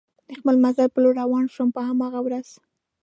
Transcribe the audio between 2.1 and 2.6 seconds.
ورځ.